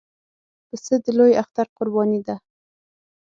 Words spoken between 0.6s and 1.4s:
پسه د لوی